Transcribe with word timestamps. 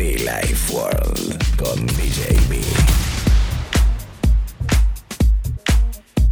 Life 0.00 0.72
World 0.72 1.56
con 1.56 1.86
DJ 1.86 2.34
B. 2.48 2.58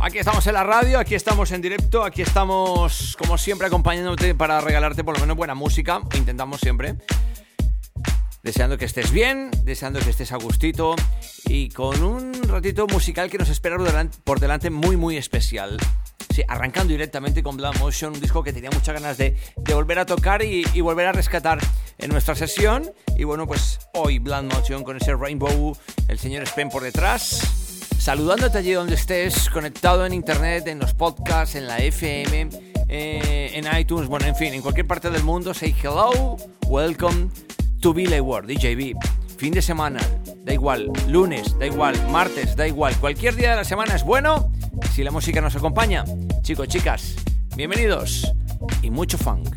Aquí 0.01 0.19
estamos 0.19 0.47
en 0.47 0.55
la 0.55 0.65
radio, 0.65 0.99
aquí 0.99 1.15
estamos 1.15 1.53
en 1.53 1.61
directo, 1.61 2.03
aquí 2.03 2.23
estamos 2.23 3.15
como 3.19 3.37
siempre 3.37 3.67
acompañándote 3.67 4.35
para 4.35 4.63
regalarte 4.63 5.05
por 5.05 5.17
lo 5.17 5.21
menos 5.21 5.37
buena 5.37 5.55
música, 5.55 6.01
intentamos 6.15 6.61
siempre. 6.61 6.95
Deseando 8.43 8.79
que 8.79 8.87
estés 8.87 9.11
bien, 9.11 9.51
deseando 9.65 10.01
que 10.01 10.09
estés 10.09 10.33
a 10.33 10.39
gustito 10.39 10.97
y 11.45 11.69
con 11.69 12.03
un 12.03 12.33
ratito 12.45 12.87
musical 12.87 13.29
que 13.29 13.37
nos 13.37 13.51
espera 13.51 13.77
por 14.25 14.41
delante, 14.41 14.71
muy 14.71 14.97
muy 14.97 15.19
especial. 15.19 15.77
Sí, 16.35 16.43
arrancando 16.49 16.93
directamente 16.93 17.43
con 17.43 17.59
Blood 17.59 17.77
Motion, 17.79 18.15
un 18.15 18.21
disco 18.21 18.43
que 18.43 18.55
tenía 18.55 18.71
muchas 18.71 18.95
ganas 18.95 19.19
de, 19.19 19.37
volver 19.57 19.99
a 19.99 20.07
tocar 20.07 20.43
y, 20.43 20.81
volver 20.81 21.09
a 21.09 21.13
rescatar 21.13 21.59
en 21.99 22.11
nuestra 22.11 22.35
sesión. 22.35 22.91
Y 23.17 23.25
bueno, 23.25 23.47
pues 23.47 23.81
hoy 23.95 24.19
Blood 24.19 24.45
Motion 24.45 24.85
con 24.85 24.97
ese 24.97 25.15
Rainbow, 25.15 25.77
el 26.09 26.19
señor 26.19 26.47
Spen 26.47 26.71
por 26.71 26.83
detrás, 26.83 27.87
saludándote 27.99 28.59
allí 28.59 28.73
donde 28.73 28.95
estés, 28.95 29.51
conectado 29.51 30.07
en 30.07 30.13
internet, 30.13 30.67
en 30.69 30.79
los 30.79 30.95
podcasts, 30.95 31.55
en 31.55 31.67
la 31.67 31.79
FM, 31.79 32.49
eh, 32.89 33.51
en 33.55 33.79
iTunes, 33.79 34.09
bueno, 34.09 34.27
en 34.27 34.37
fin, 34.37 34.55
en 34.55 34.63
cualquier 34.63 34.87
parte 34.87 35.11
del 35.11 35.25
mundo. 35.25 35.53
Say 35.53 35.75
hello, 35.83 36.37
welcome 36.67 37.31
to 37.81 37.93
Billy 37.93 38.21
World, 38.21 38.51
DJB. 38.51 38.97
Fin 39.37 39.53
de 39.53 39.63
semana, 39.63 40.01
da 40.45 40.53
igual, 40.53 40.91
lunes, 41.07 41.57
da 41.59 41.67
igual, 41.67 41.95
martes, 42.11 42.57
da 42.57 42.67
igual, 42.67 42.97
cualquier 42.97 43.37
día 43.37 43.51
de 43.51 43.57
la 43.57 43.65
semana 43.65 43.95
es 43.95 44.03
bueno 44.03 44.51
si 44.93 45.05
la 45.05 45.13
música 45.13 45.41
nos 45.41 45.55
acompaña. 45.55 46.05
Chicos, 46.43 46.67
chicas, 46.67 47.15
bienvenidos 47.55 48.33
y 48.83 48.91
mucho 48.91 49.17
funk. 49.17 49.57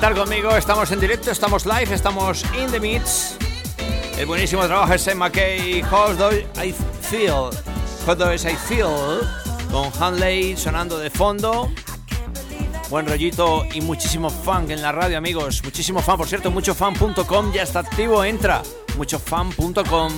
Conmigo, 0.00 0.54
estamos 0.54 0.92
en 0.92 1.00
directo, 1.00 1.30
estamos 1.30 1.64
live, 1.64 1.94
estamos 1.94 2.44
in 2.60 2.70
the 2.70 2.78
mix. 2.78 3.36
El 4.18 4.26
buenísimo 4.26 4.64
trabajo 4.66 4.92
de 4.92 4.98
Sam 4.98 5.18
McKay, 5.18 5.82
How 5.82 6.14
Do 6.14 6.30
I 6.62 6.74
Feel, 7.00 7.50
How 8.06 8.14
Do 8.14 8.34
I 8.34 8.38
Feel, 8.38 9.20
con 9.72 9.90
Hanley 9.98 10.56
sonando 10.58 10.98
de 10.98 11.08
fondo. 11.08 11.70
Buen 12.90 13.08
rollito 13.08 13.64
y 13.72 13.80
muchísimo 13.80 14.28
funk 14.28 14.70
en 14.70 14.82
la 14.82 14.92
radio, 14.92 15.16
amigos. 15.16 15.62
Muchísimo 15.64 16.02
fan, 16.02 16.18
por 16.18 16.28
cierto, 16.28 16.50
muchofan.com 16.50 17.52
ya 17.52 17.62
está 17.62 17.80
activo, 17.80 18.22
entra. 18.24 18.62
Muchofan.com. 18.98 20.12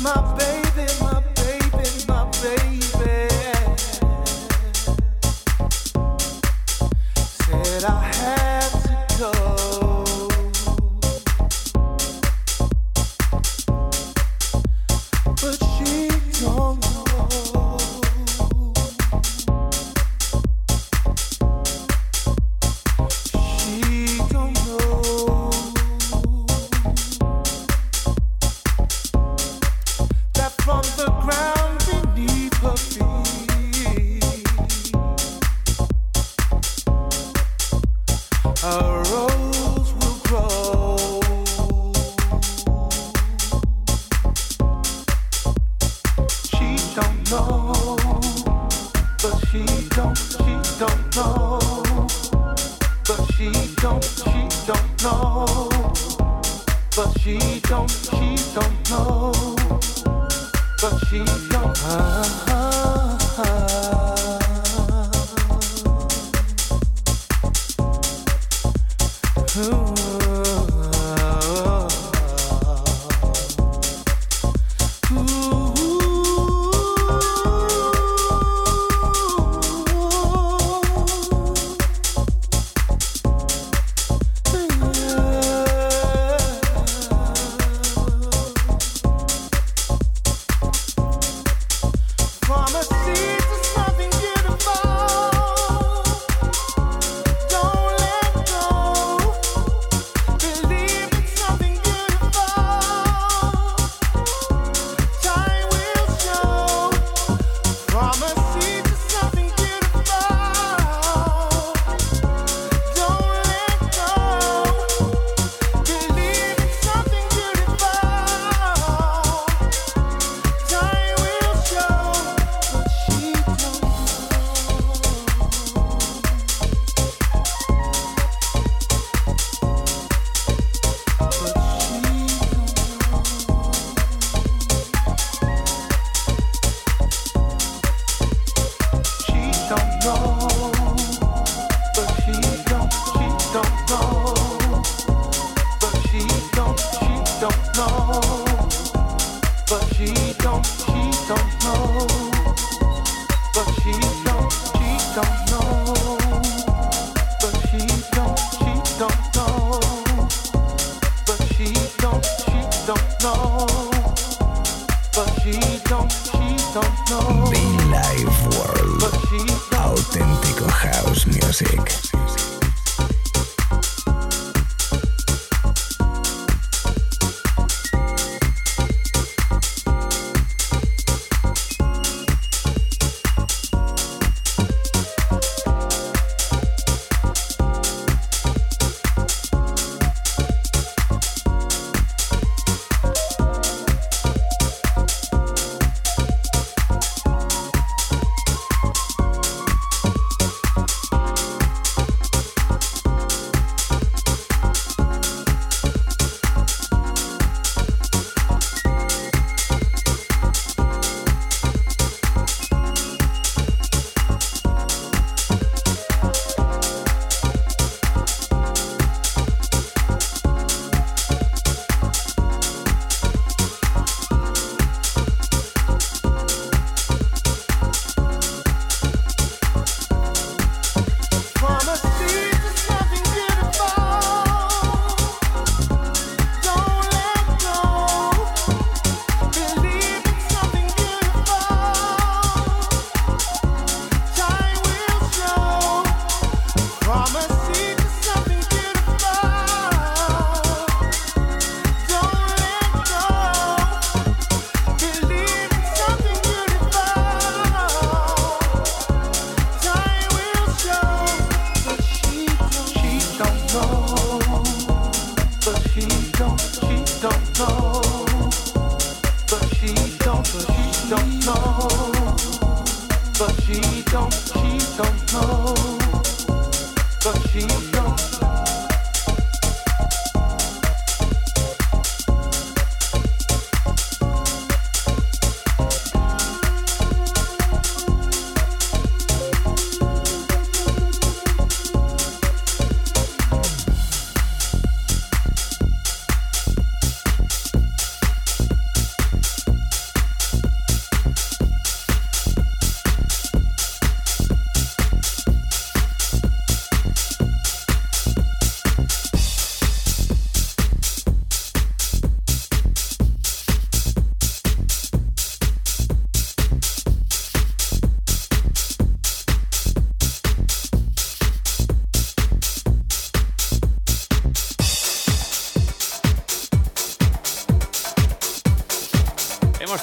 my 0.00 0.37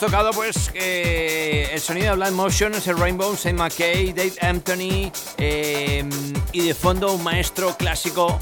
tocado 0.05 0.29
pues 0.33 0.69
eh, 0.75 1.67
el 1.73 1.81
sonido 1.81 2.11
de 2.11 2.21
Blind 2.21 2.35
Motion, 2.35 2.73
el 2.75 2.97
Rainbow, 2.97 3.35
Saint 3.35 3.57
McKay, 3.57 4.13
Dave 4.13 4.33
Anthony 4.39 5.11
em, 5.39 6.07
y 6.51 6.61
de 6.61 6.75
fondo 6.75 7.11
un 7.11 7.23
maestro 7.23 7.75
clásico 7.75 8.39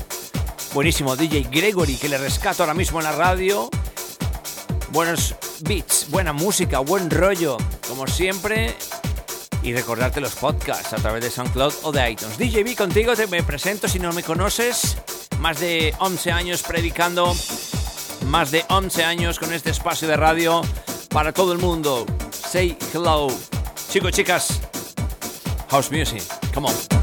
buenísimo, 0.74 1.16
DJ 1.16 1.48
Gregory, 1.50 1.96
que 1.96 2.10
le 2.10 2.18
rescato 2.18 2.64
ahora 2.64 2.74
mismo 2.74 3.00
en 3.00 3.06
la 3.06 3.14
radio. 3.14 3.70
Buenos 4.90 5.36
beats, 5.62 6.08
buena 6.10 6.34
música, 6.34 6.80
buen 6.80 7.10
rollo, 7.10 7.56
como 7.88 8.08
siempre. 8.08 8.76
Y 9.62 9.72
recordarte 9.72 10.20
los 10.20 10.36
podcasts 10.36 10.92
a 10.92 10.98
través 10.98 11.24
de 11.24 11.32
SoundCloud 11.32 11.74
o 11.84 11.94
de 11.94 12.12
iTunes. 12.12 12.38
DJ 12.38 12.66
B 12.66 12.76
contigo, 12.76 13.16
te 13.16 13.26
me 13.28 13.42
presento 13.42 13.88
si 13.88 14.00
no 14.00 14.12
me 14.12 14.22
conoces. 14.22 14.98
Más 15.40 15.62
de 15.62 15.96
11 16.00 16.30
años 16.30 16.62
predicando, 16.62 17.34
más 18.26 18.52
de 18.52 18.66
11 18.68 19.06
años 19.06 19.40
con 19.40 19.54
este 19.54 19.70
espacio 19.70 20.10
de 20.10 20.18
radio 20.18 20.62
para 21.14 21.32
todo 21.32 21.54
el 21.54 21.60
mundo. 21.60 22.06
Say 22.32 22.76
hello. 22.92 23.28
Chicos, 23.90 24.12
chicas, 24.12 24.60
house 25.70 25.92
music. 25.92 26.24
Come 26.54 26.68
on. 26.68 27.03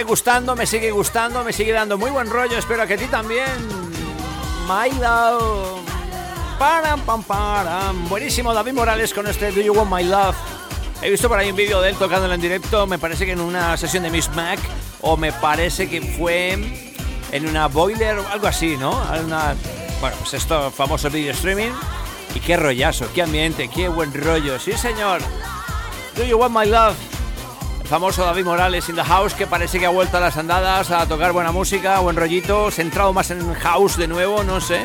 Sigue 0.00 0.08
gustando, 0.08 0.56
me 0.56 0.66
sigue 0.66 0.90
gustando, 0.92 1.44
me 1.44 1.52
sigue 1.52 1.72
dando 1.72 1.98
muy 1.98 2.10
buen 2.10 2.30
rollo. 2.30 2.56
Espero 2.56 2.86
que 2.86 2.94
a 2.94 2.96
ti 2.96 3.04
también. 3.04 3.44
My 4.66 4.90
love. 4.98 5.78
Param, 6.58 7.00
pam, 7.00 7.22
param. 7.22 8.08
Buenísimo, 8.08 8.54
David 8.54 8.72
Morales 8.72 9.12
con 9.12 9.26
este 9.26 9.52
Do 9.52 9.60
You 9.60 9.74
Want 9.74 9.92
My 9.92 10.02
Love. 10.04 10.36
He 11.02 11.10
visto 11.10 11.28
por 11.28 11.38
ahí 11.38 11.50
un 11.50 11.56
vídeo 11.56 11.82
de 11.82 11.90
él 11.90 11.96
tocándolo 11.96 12.32
en 12.32 12.40
directo, 12.40 12.86
me 12.86 12.98
parece 12.98 13.26
que 13.26 13.32
en 13.32 13.42
una 13.42 13.76
sesión 13.76 14.02
de 14.04 14.08
Miss 14.08 14.30
Mac, 14.34 14.58
o 15.02 15.18
me 15.18 15.32
parece 15.32 15.86
que 15.90 16.00
fue 16.00 16.52
en 17.30 17.46
una 17.46 17.68
boiler 17.68 18.20
o 18.20 18.28
algo 18.28 18.46
así, 18.46 18.78
¿no? 18.78 18.92
Bueno, 20.00 20.16
pues 20.18 20.32
esto, 20.32 20.70
famoso 20.70 21.10
video 21.10 21.32
streaming. 21.32 21.72
Y 22.34 22.40
qué 22.40 22.56
rollazo, 22.56 23.06
qué 23.14 23.20
ambiente, 23.20 23.68
qué 23.68 23.88
buen 23.88 24.14
rollo. 24.14 24.58
Sí, 24.58 24.72
señor. 24.72 25.20
Do 26.16 26.24
You 26.24 26.38
Want 26.38 26.56
My 26.56 26.64
Love. 26.64 27.09
Famoso 27.90 28.24
David 28.24 28.44
Morales 28.44 28.88
in 28.88 28.94
the 28.94 29.02
house, 29.02 29.34
que 29.34 29.48
parece 29.48 29.80
que 29.80 29.86
ha 29.86 29.90
vuelto 29.90 30.16
a 30.16 30.20
las 30.20 30.36
andadas 30.36 30.92
a 30.92 31.08
tocar 31.08 31.32
buena 31.32 31.50
música, 31.50 31.98
buen 31.98 32.14
rollito, 32.14 32.70
centrado 32.70 33.12
más 33.12 33.32
en 33.32 33.52
house 33.52 33.96
de 33.96 34.06
nuevo, 34.06 34.44
no 34.44 34.60
sé. 34.60 34.84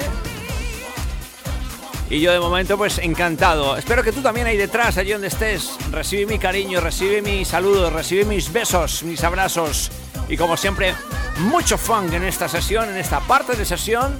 Y 2.09 2.19
yo 2.19 2.31
de 2.31 2.39
momento 2.39 2.79
pues 2.79 2.97
encantado. 2.97 3.77
Espero 3.77 4.01
que 4.01 4.11
tú 4.11 4.23
también 4.23 4.47
ahí 4.47 4.57
detrás, 4.57 4.97
allí 4.97 5.11
donde 5.11 5.27
estés, 5.27 5.77
recibe 5.91 6.25
mi 6.25 6.39
cariño, 6.39 6.81
recibe 6.81 7.21
mis 7.21 7.47
saludos, 7.47 7.93
recibe 7.93 8.25
mis 8.25 8.51
besos, 8.51 9.03
mis 9.03 9.23
abrazos. 9.23 9.91
Y 10.27 10.35
como 10.35 10.57
siempre, 10.57 10.95
mucho 11.37 11.77
funk 11.77 12.11
en 12.13 12.23
esta 12.23 12.49
sesión, 12.49 12.89
en 12.89 12.97
esta 12.97 13.19
parte 13.19 13.55
de 13.55 13.65
sesión, 13.65 14.17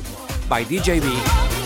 by 0.48 0.64
DJB. 0.64 1.65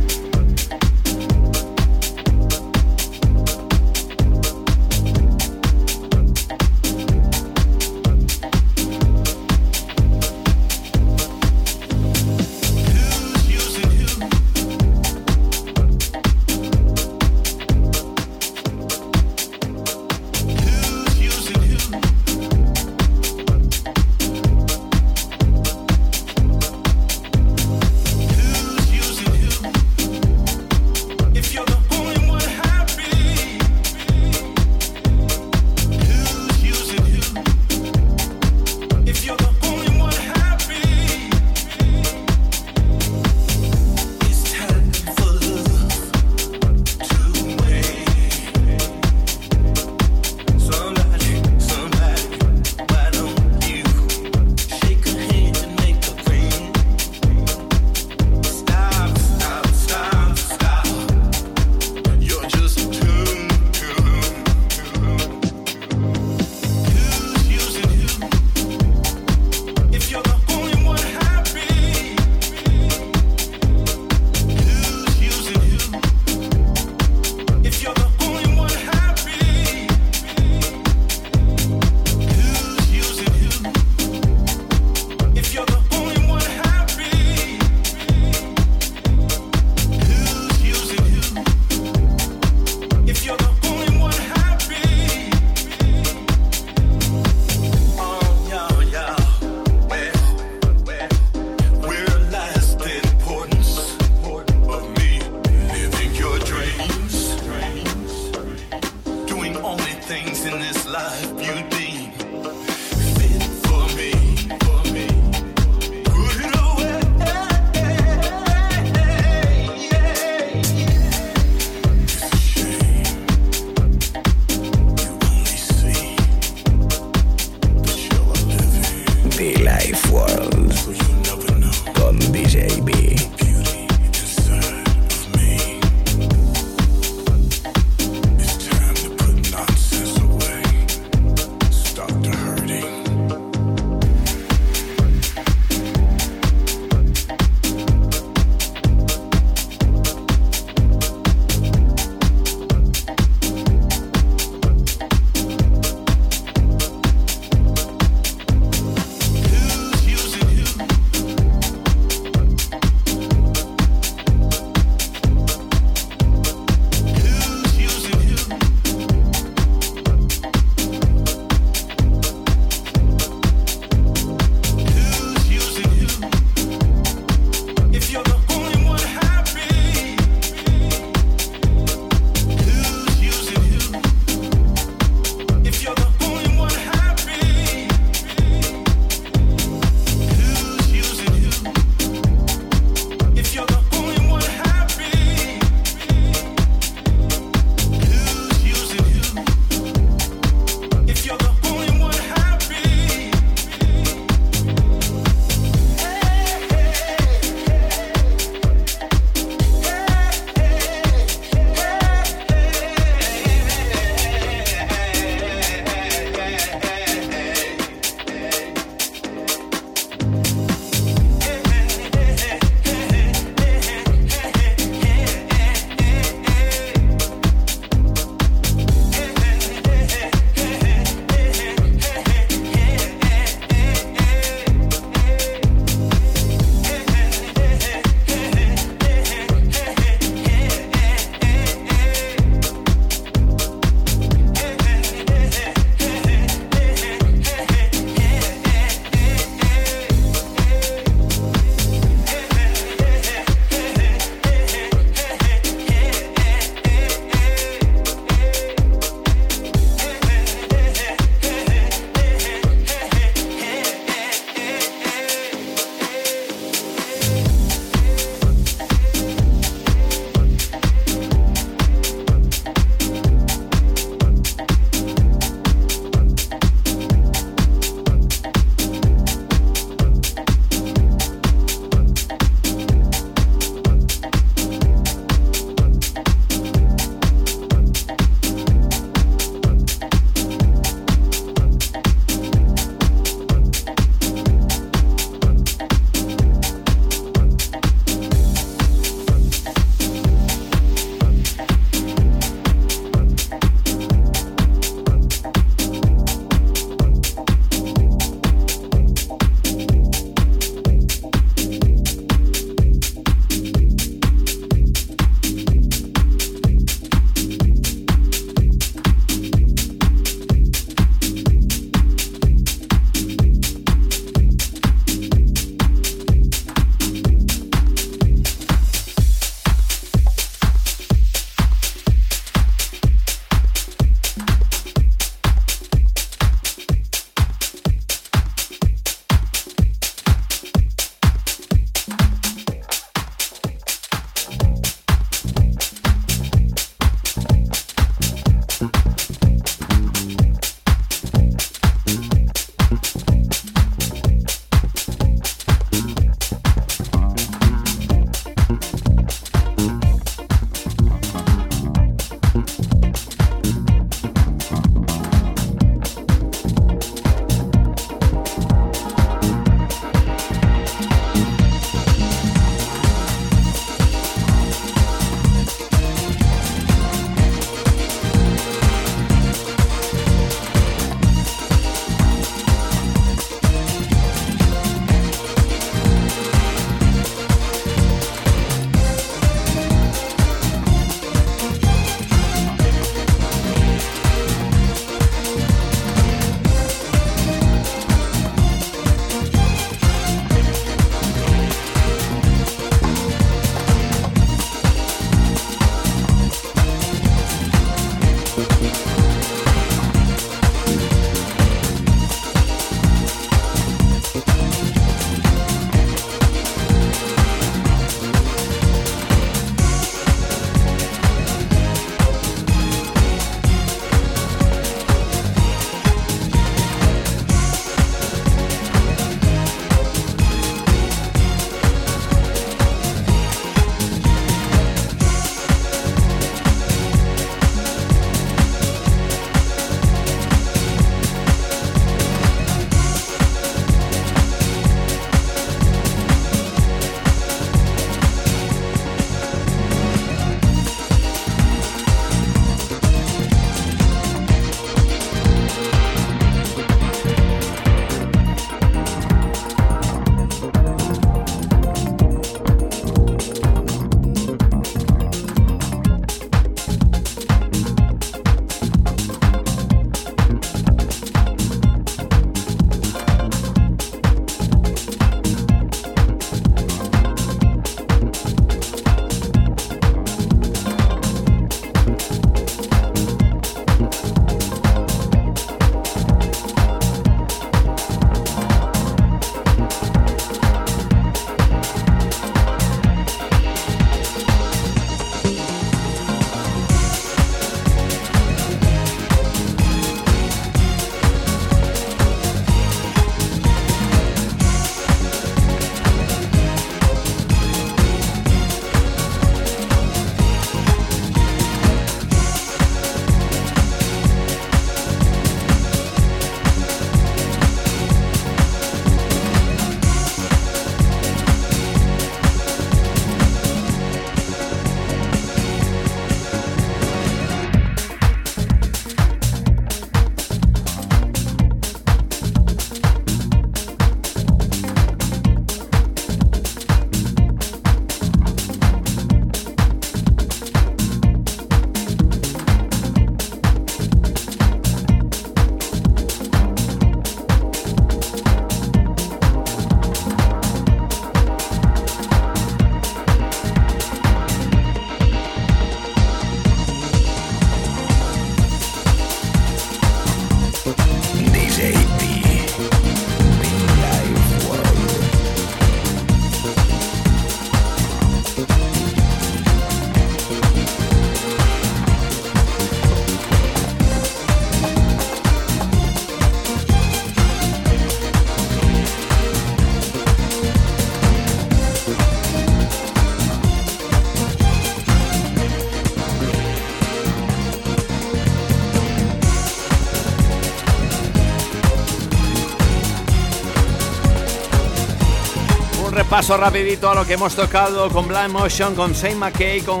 Repaso 596.42 596.60
rapidito 596.60 597.08
a 597.08 597.14
lo 597.14 597.24
que 597.24 597.34
hemos 597.34 597.54
tocado 597.54 598.10
con 598.10 598.26
Blind 598.26 598.50
Motion, 598.50 598.96
con 598.96 599.14
Saint 599.14 599.38
McKay, 599.38 599.80
con 599.82 600.00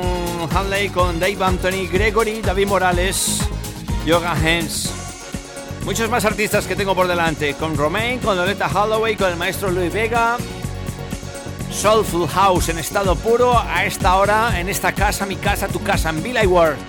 Hanley, 0.52 0.88
con 0.88 1.20
Dave 1.20 1.36
Anthony, 1.40 1.86
Gregory, 1.88 2.40
David 2.40 2.66
Morales, 2.66 3.38
Yoga 4.04 4.34
Hens. 4.36 4.90
Muchos 5.84 6.10
más 6.10 6.24
artistas 6.24 6.66
que 6.66 6.74
tengo 6.74 6.96
por 6.96 7.06
delante, 7.06 7.54
con 7.54 7.76
Romain, 7.76 8.18
con 8.18 8.36
Loleta 8.36 8.66
Holloway, 8.66 9.14
con 9.14 9.30
el 9.30 9.36
maestro 9.36 9.70
Louis 9.70 9.92
Vega. 9.92 10.36
Soulful 11.70 12.26
House 12.26 12.70
en 12.70 12.80
estado 12.80 13.14
puro 13.14 13.56
a 13.56 13.84
esta 13.84 14.16
hora, 14.16 14.58
en 14.58 14.68
esta 14.68 14.90
casa, 14.90 15.26
mi 15.26 15.36
casa, 15.36 15.68
tu 15.68 15.80
casa, 15.80 16.10
en 16.10 16.24
Billy 16.24 16.44
World. 16.44 16.80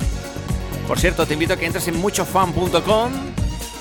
Por 0.88 1.00
cierto, 1.00 1.28
te 1.28 1.34
invito 1.34 1.54
a 1.54 1.58
que 1.58 1.68
entres 1.68 1.88
en 1.88 2.00
muchofan.com 2.00 3.12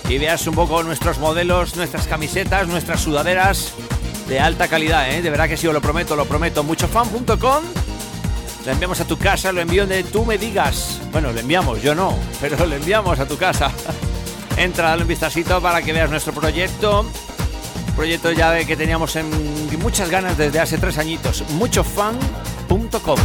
y 0.06 0.18
veas 0.18 0.46
un 0.46 0.54
poco 0.54 0.82
nuestros 0.82 1.18
modelos, 1.18 1.76
nuestras 1.76 2.06
camisetas, 2.06 2.68
nuestras 2.68 3.00
sudaderas 3.00 3.72
de 4.32 4.40
alta 4.40 4.66
calidad, 4.66 5.10
¿eh? 5.10 5.20
de 5.20 5.28
verdad 5.28 5.46
que 5.46 5.58
sí, 5.58 5.66
os 5.66 5.74
lo 5.74 5.82
prometo, 5.82 6.16
lo 6.16 6.24
prometo. 6.24 6.64
Muchofan.com, 6.64 7.64
lo 8.64 8.72
enviamos 8.72 8.98
a 8.98 9.04
tu 9.04 9.18
casa, 9.18 9.52
lo 9.52 9.60
envío 9.60 9.82
donde 9.82 10.04
tú 10.04 10.24
me 10.24 10.38
digas. 10.38 11.02
Bueno, 11.12 11.32
lo 11.32 11.38
enviamos, 11.38 11.82
yo 11.82 11.94
no, 11.94 12.18
pero 12.40 12.64
lo 12.66 12.74
enviamos 12.74 13.20
a 13.20 13.26
tu 13.26 13.36
casa. 13.36 13.70
Entra, 14.56 14.88
dale 14.88 15.02
un 15.02 15.08
vistacito 15.08 15.60
para 15.60 15.82
que 15.82 15.92
veas 15.92 16.08
nuestro 16.08 16.32
proyecto. 16.32 17.04
Proyecto 17.94 18.32
ya 18.32 18.64
que 18.64 18.74
teníamos 18.74 19.16
en 19.16 19.28
muchas 19.78 20.08
ganas 20.08 20.38
desde 20.38 20.60
hace 20.60 20.78
tres 20.78 20.96
añitos. 20.96 21.44
Muchofan.com. 21.50 23.18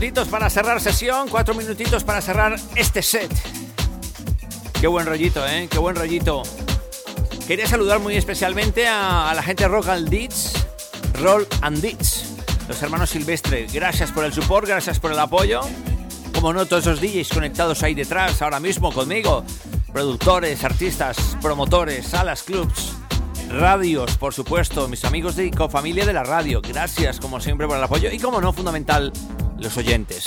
minutitos 0.00 0.28
para 0.28 0.48
cerrar 0.48 0.80
sesión, 0.80 1.28
cuatro 1.28 1.54
minutitos 1.54 2.04
para 2.04 2.22
cerrar 2.22 2.58
este 2.74 3.02
set. 3.02 3.30
Qué 4.80 4.86
buen 4.86 5.04
rollito, 5.04 5.46
¿eh? 5.46 5.68
Qué 5.70 5.78
buen 5.78 5.94
rollito. 5.94 6.42
Quería 7.46 7.66
saludar 7.66 7.98
muy 7.98 8.16
especialmente 8.16 8.88
a, 8.88 9.30
la 9.34 9.42
gente 9.42 9.68
Rock 9.68 9.88
and 9.88 10.08
Ditch, 10.08 10.54
Roll 11.20 11.46
and 11.60 11.82
Ditch, 11.82 12.24
los 12.66 12.82
hermanos 12.82 13.10
Silvestre. 13.10 13.66
Gracias 13.70 14.10
por 14.10 14.24
el 14.24 14.32
support, 14.32 14.66
gracias 14.66 14.98
por 14.98 15.12
el 15.12 15.18
apoyo. 15.18 15.60
Como 16.32 16.54
no, 16.54 16.64
todos 16.64 16.86
esos 16.86 17.00
DJs 17.02 17.28
conectados 17.28 17.82
ahí 17.82 17.92
detrás, 17.94 18.40
ahora 18.40 18.58
mismo 18.58 18.90
conmigo. 18.92 19.44
Productores, 19.92 20.64
artistas, 20.64 21.36
promotores, 21.42 22.06
salas, 22.06 22.42
clubs, 22.42 22.94
radios, 23.50 24.16
por 24.16 24.32
supuesto, 24.32 24.88
mis 24.88 25.04
amigos 25.04 25.36
de 25.36 25.50
familia 25.70 26.06
de 26.06 26.14
la 26.14 26.24
radio. 26.24 26.62
Gracias, 26.62 27.20
como 27.20 27.38
siempre, 27.38 27.66
por 27.66 27.76
el 27.76 27.84
apoyo. 27.84 28.10
Y 28.10 28.18
como 28.18 28.40
no, 28.40 28.54
fundamental, 28.54 29.12
los 29.60 29.76
oyentes. 29.76 30.24